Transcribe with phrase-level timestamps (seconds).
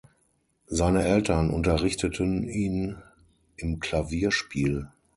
[0.65, 2.97] Seine Eltern unterrichteten ihn
[3.55, 4.89] im Klavierspiel.